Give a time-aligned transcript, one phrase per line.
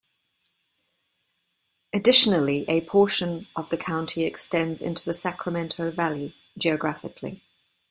[1.93, 7.43] Additionally, a portion of the county extends into the Sacramento Valley, geographically.